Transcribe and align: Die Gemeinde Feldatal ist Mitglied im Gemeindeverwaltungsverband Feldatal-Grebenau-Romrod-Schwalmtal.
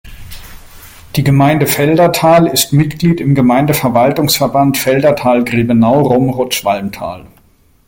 Die 1.15 1.23
Gemeinde 1.23 1.67
Feldatal 1.67 2.47
ist 2.47 2.73
Mitglied 2.73 3.21
im 3.21 3.35
Gemeindeverwaltungsverband 3.35 4.75
Feldatal-Grebenau-Romrod-Schwalmtal. 4.79 7.27